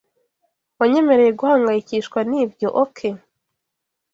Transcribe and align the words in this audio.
Wanyemereye 0.79 1.31
guhangayikishwa 1.39 2.19
nibyo, 2.29 2.67
OK? 2.83 2.97